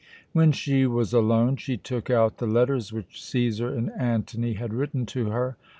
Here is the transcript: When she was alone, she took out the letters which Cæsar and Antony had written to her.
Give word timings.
When 0.33 0.51
she 0.51 0.87
was 0.87 1.13
alone, 1.13 1.57
she 1.57 1.77
took 1.77 2.09
out 2.09 2.37
the 2.39 2.47
letters 2.47 2.91
which 2.91 3.09
Cæsar 3.19 3.77
and 3.77 3.91
Antony 3.91 4.53
had 4.53 4.73
written 4.73 5.05
to 5.05 5.27
her. 5.29 5.57